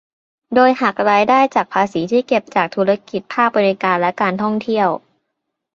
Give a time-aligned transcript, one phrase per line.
[0.55, 4.87] โดยหักรายได้จากภาษีที่เก็บจากธุรกิจภาคบริการและการท่องเที่ยว